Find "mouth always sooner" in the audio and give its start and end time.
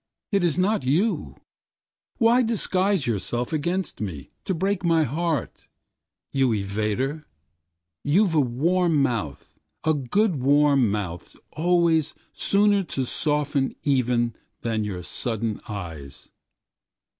10.89-12.81